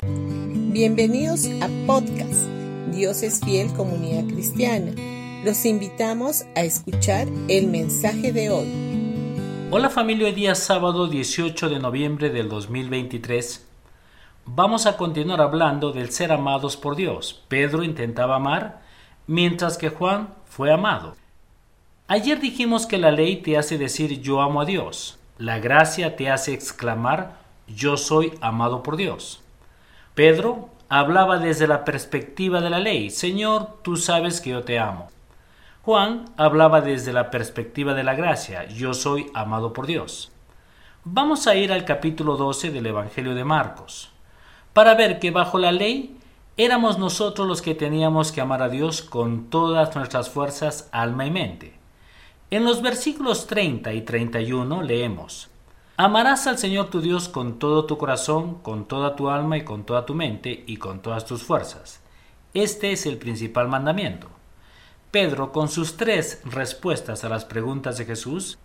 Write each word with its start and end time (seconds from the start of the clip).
Bienvenidos 0.00 1.48
a 1.60 1.68
podcast 1.84 2.46
Dios 2.92 3.24
es 3.24 3.40
fiel 3.40 3.72
comunidad 3.72 4.32
cristiana. 4.32 4.92
Los 5.44 5.66
invitamos 5.66 6.44
a 6.54 6.60
escuchar 6.60 7.26
el 7.48 7.66
mensaje 7.66 8.32
de 8.32 8.48
hoy. 8.48 9.68
Hola 9.72 9.90
familia, 9.90 10.28
hoy 10.28 10.34
día 10.34 10.54
sábado 10.54 11.08
18 11.08 11.68
de 11.68 11.80
noviembre 11.80 12.30
del 12.30 12.48
2023. 12.48 13.66
Vamos 14.46 14.86
a 14.86 14.96
continuar 14.96 15.40
hablando 15.40 15.90
del 15.90 16.12
ser 16.12 16.30
amados 16.30 16.76
por 16.76 16.94
Dios. 16.94 17.42
Pedro 17.48 17.82
intentaba 17.82 18.36
amar, 18.36 18.82
mientras 19.26 19.78
que 19.78 19.88
Juan 19.88 20.32
fue 20.44 20.72
amado. 20.72 21.16
Ayer 22.06 22.38
dijimos 22.38 22.86
que 22.86 22.98
la 22.98 23.10
ley 23.10 23.38
te 23.42 23.58
hace 23.58 23.78
decir 23.78 24.20
yo 24.20 24.42
amo 24.42 24.60
a 24.60 24.64
Dios. 24.64 25.18
La 25.38 25.58
gracia 25.58 26.14
te 26.14 26.30
hace 26.30 26.54
exclamar 26.54 27.40
yo 27.66 27.96
soy 27.96 28.32
amado 28.40 28.84
por 28.84 28.96
Dios. 28.96 29.42
Pedro 30.18 30.70
hablaba 30.88 31.38
desde 31.38 31.68
la 31.68 31.84
perspectiva 31.84 32.60
de 32.60 32.70
la 32.70 32.80
ley, 32.80 33.08
Señor, 33.08 33.78
tú 33.82 33.96
sabes 33.96 34.40
que 34.40 34.50
yo 34.50 34.64
te 34.64 34.76
amo. 34.76 35.12
Juan 35.82 36.24
hablaba 36.36 36.80
desde 36.80 37.12
la 37.12 37.30
perspectiva 37.30 37.94
de 37.94 38.02
la 38.02 38.16
gracia, 38.16 38.66
yo 38.66 38.94
soy 38.94 39.30
amado 39.32 39.72
por 39.72 39.86
Dios. 39.86 40.32
Vamos 41.04 41.46
a 41.46 41.54
ir 41.54 41.70
al 41.70 41.84
capítulo 41.84 42.36
12 42.36 42.72
del 42.72 42.86
Evangelio 42.86 43.36
de 43.36 43.44
Marcos, 43.44 44.10
para 44.72 44.96
ver 44.96 45.20
que 45.20 45.30
bajo 45.30 45.56
la 45.56 45.70
ley 45.70 46.16
éramos 46.56 46.98
nosotros 46.98 47.46
los 47.46 47.62
que 47.62 47.76
teníamos 47.76 48.32
que 48.32 48.40
amar 48.40 48.60
a 48.60 48.68
Dios 48.68 49.02
con 49.02 49.50
todas 49.50 49.94
nuestras 49.94 50.30
fuerzas, 50.30 50.88
alma 50.90 51.26
y 51.26 51.30
mente. 51.30 51.78
En 52.50 52.64
los 52.64 52.82
versículos 52.82 53.46
30 53.46 53.92
y 53.92 54.00
31 54.00 54.82
leemos, 54.82 55.48
Amarás 56.00 56.46
al 56.46 56.58
Señor 56.58 56.90
tu 56.90 57.00
Dios 57.00 57.28
con 57.28 57.58
todo 57.58 57.84
tu 57.84 57.98
corazón, 57.98 58.62
con 58.62 58.86
toda 58.86 59.16
tu 59.16 59.30
alma 59.30 59.56
y 59.56 59.64
con 59.64 59.82
toda 59.82 60.06
tu 60.06 60.14
mente 60.14 60.62
y 60.64 60.76
con 60.76 61.02
todas 61.02 61.26
tus 61.26 61.42
fuerzas. 61.42 62.00
Este 62.54 62.92
es 62.92 63.04
el 63.04 63.18
principal 63.18 63.66
mandamiento. 63.66 64.28
Pedro, 65.10 65.50
con 65.50 65.68
sus 65.68 65.96
tres 65.96 66.40
respuestas 66.44 67.24
a 67.24 67.28
las 67.28 67.44
preguntas 67.44 67.98
de 67.98 68.04
Jesús, 68.04 68.60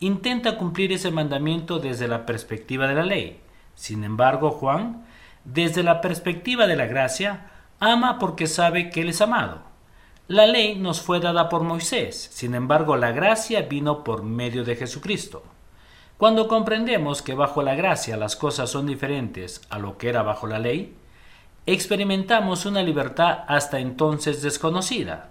intenta 0.00 0.58
cumplir 0.58 0.90
ese 0.90 1.12
mandamiento 1.12 1.78
desde 1.78 2.08
la 2.08 2.26
perspectiva 2.26 2.88
de 2.88 2.94
la 2.94 3.04
ley. 3.04 3.40
Sin 3.76 4.02
embargo, 4.02 4.50
Juan, 4.50 5.06
desde 5.44 5.84
la 5.84 6.00
perspectiva 6.00 6.66
de 6.66 6.74
la 6.74 6.86
gracia, 6.86 7.52
ama 7.78 8.18
porque 8.18 8.48
sabe 8.48 8.90
que 8.90 9.02
Él 9.02 9.10
es 9.10 9.20
amado. 9.20 9.62
La 10.26 10.48
ley 10.48 10.74
nos 10.74 11.00
fue 11.00 11.20
dada 11.20 11.48
por 11.48 11.62
Moisés, 11.62 12.30
sin 12.32 12.52
embargo 12.56 12.96
la 12.96 13.12
gracia 13.12 13.62
vino 13.62 14.02
por 14.02 14.24
medio 14.24 14.64
de 14.64 14.74
Jesucristo. 14.74 15.44
Cuando 16.16 16.46
comprendemos 16.46 17.22
que 17.22 17.34
bajo 17.34 17.62
la 17.62 17.74
gracia 17.74 18.16
las 18.16 18.36
cosas 18.36 18.70
son 18.70 18.86
diferentes 18.86 19.60
a 19.68 19.78
lo 19.78 19.98
que 19.98 20.08
era 20.08 20.22
bajo 20.22 20.46
la 20.46 20.60
ley, 20.60 20.96
experimentamos 21.66 22.66
una 22.66 22.82
libertad 22.82 23.40
hasta 23.48 23.80
entonces 23.80 24.40
desconocida. 24.40 25.30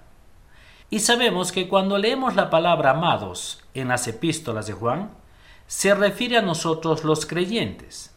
Y 0.89 0.99
sabemos 0.99 1.51
que 1.53 1.69
cuando 1.69 1.97
leemos 1.97 2.35
la 2.35 2.49
palabra 2.49 2.91
amados 2.91 3.63
en 3.73 3.87
las 3.87 4.07
epístolas 4.07 4.67
de 4.67 4.73
Juan, 4.73 5.11
se 5.67 5.95
refiere 5.95 6.37
a 6.37 6.41
nosotros 6.41 7.05
los 7.05 7.25
creyentes. 7.25 8.13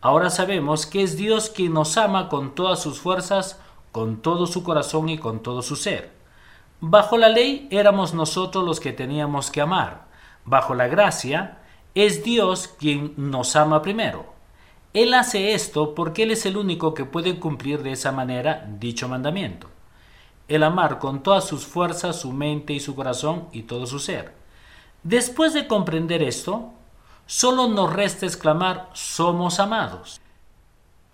Ahora 0.00 0.30
sabemos 0.30 0.86
que 0.86 1.02
es 1.02 1.16
Dios 1.16 1.50
quien 1.50 1.74
nos 1.74 1.98
ama 1.98 2.30
con 2.30 2.54
todas 2.54 2.82
sus 2.82 2.98
fuerzas, 2.98 3.60
con 3.92 4.22
todo 4.22 4.46
su 4.46 4.64
corazón 4.64 5.10
y 5.10 5.18
con 5.18 5.42
todo 5.42 5.60
su 5.60 5.76
ser. 5.76 6.12
Bajo 6.80 7.18
la 7.18 7.28
ley 7.28 7.68
éramos 7.70 8.14
nosotros 8.14 8.64
los 8.64 8.80
que 8.80 8.92
teníamos 8.92 9.50
que 9.50 9.60
amar. 9.60 10.06
Bajo 10.44 10.74
la 10.74 10.88
gracia 10.88 11.58
es 11.96 12.22
Dios 12.22 12.68
quien 12.68 13.14
nos 13.16 13.56
ama 13.56 13.80
primero. 13.80 14.26
Él 14.92 15.14
hace 15.14 15.54
esto 15.54 15.94
porque 15.94 16.24
Él 16.24 16.30
es 16.30 16.44
el 16.44 16.58
único 16.58 16.92
que 16.92 17.06
puede 17.06 17.38
cumplir 17.40 17.82
de 17.82 17.92
esa 17.92 18.12
manera 18.12 18.68
dicho 18.78 19.08
mandamiento. 19.08 19.70
El 20.46 20.62
amar 20.62 20.98
con 20.98 21.22
todas 21.22 21.46
sus 21.46 21.66
fuerzas, 21.66 22.20
su 22.20 22.34
mente 22.34 22.74
y 22.74 22.80
su 22.80 22.94
corazón 22.94 23.48
y 23.50 23.62
todo 23.62 23.86
su 23.86 23.98
ser. 23.98 24.34
Después 25.04 25.54
de 25.54 25.66
comprender 25.66 26.22
esto, 26.22 26.70
solo 27.24 27.66
nos 27.66 27.90
resta 27.90 28.26
exclamar 28.26 28.90
somos 28.92 29.58
amados. 29.58 30.20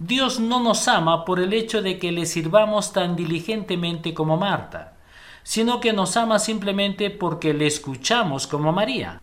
Dios 0.01 0.41
no 0.41 0.59
nos 0.59 0.89
ama 0.89 1.25
por 1.25 1.39
el 1.39 1.53
hecho 1.53 1.81
de 1.81 2.01
que 2.01 2.11
le 2.11 2.27
sirvamos 2.27 2.93
tan 2.93 3.15
diligentemente 3.15 4.15
como 4.15 4.37
Marta, 4.37 4.95
sino 5.45 5.79
que 5.79 5.93
nos 5.93 6.17
ama 6.17 6.41
simplemente 6.41 7.11
porque 7.11 7.55
le 7.55 7.69
escuchamos 7.69 8.49
como 8.49 8.73
María. 8.73 9.23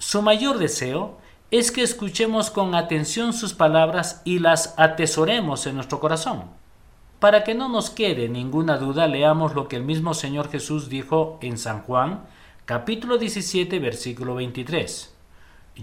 Su 0.00 0.22
mayor 0.22 0.56
deseo 0.56 1.18
es 1.50 1.70
que 1.70 1.82
escuchemos 1.82 2.50
con 2.50 2.74
atención 2.74 3.34
sus 3.34 3.52
palabras 3.52 4.22
y 4.24 4.38
las 4.38 4.72
atesoremos 4.78 5.66
en 5.66 5.74
nuestro 5.74 6.00
corazón. 6.00 6.44
Para 7.18 7.44
que 7.44 7.54
no 7.54 7.68
nos 7.68 7.90
quede 7.90 8.30
ninguna 8.30 8.78
duda, 8.78 9.06
leamos 9.06 9.54
lo 9.54 9.68
que 9.68 9.76
el 9.76 9.82
mismo 9.82 10.14
Señor 10.14 10.50
Jesús 10.50 10.88
dijo 10.88 11.38
en 11.42 11.58
San 11.58 11.82
Juan, 11.82 12.24
capítulo 12.64 13.18
17, 13.18 13.78
versículo 13.78 14.36
23. 14.36 15.14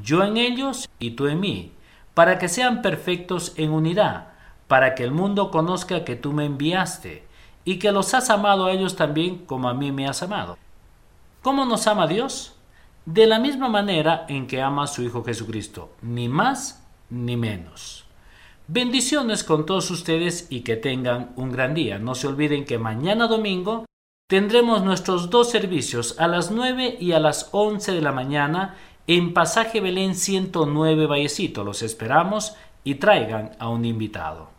Yo 0.02 0.24
en 0.24 0.38
ellos 0.38 0.90
y 0.98 1.12
tú 1.12 1.28
en 1.28 1.40
mí, 1.40 1.74
para 2.16 2.40
que 2.40 2.50
sean 2.50 2.82
perfectos 2.82 3.54
en 3.56 3.70
unidad, 3.70 4.30
para 4.68 4.96
que 4.96 5.04
el 5.04 5.12
mundo 5.12 5.52
conozca 5.52 6.04
que 6.04 6.16
tú 6.16 6.34
me 6.34 6.46
enviaste 6.46 7.24
y 7.66 7.78
que 7.78 7.92
los 7.92 8.16
has 8.16 8.32
amado 8.32 8.66
a 8.66 8.72
ellos 8.72 8.96
también 8.96 9.46
como 9.46 9.70
a 9.70 9.76
mí 9.76 9.92
me 9.92 10.08
has 10.08 10.24
amado. 10.24 10.58
¿Cómo 11.44 11.66
nos 11.66 11.86
ama 11.86 12.08
Dios? 12.08 12.57
De 13.08 13.26
la 13.26 13.40
misma 13.40 13.70
manera 13.70 14.26
en 14.28 14.48
que 14.48 14.62
ama 14.62 14.84
a 14.84 14.88
su 14.88 15.02
Hijo 15.02 15.24
Jesucristo, 15.24 15.92
ni 16.02 16.28
más 16.28 16.86
ni 17.10 17.38
menos. 17.38 18.06
Bendiciones 18.68 19.46
con 19.46 19.66
todos 19.66 19.90
ustedes 19.92 20.48
y 20.50 20.60
que 20.60 20.76
tengan 20.76 21.32
un 21.38 21.54
gran 21.54 21.74
día. 21.74 22.00
No 22.00 22.16
se 22.16 22.28
olviden 22.28 22.66
que 22.66 22.78
mañana 22.78 23.28
domingo 23.28 23.86
tendremos 24.28 24.84
nuestros 24.84 25.30
dos 25.30 25.50
servicios 25.50 26.20
a 26.20 26.28
las 26.28 26.52
9 26.52 26.98
y 27.00 27.14
a 27.14 27.22
las 27.22 27.48
11 27.54 27.94
de 27.94 28.02
la 28.02 28.12
mañana 28.12 28.76
en 29.08 29.34
Pasaje 29.34 29.80
Belén 29.80 30.14
109 30.14 31.06
Vallecito. 31.06 31.64
Los 31.64 31.84
esperamos 31.84 32.58
y 32.84 32.96
traigan 32.96 33.52
a 33.58 33.70
un 33.70 33.86
invitado. 33.86 34.57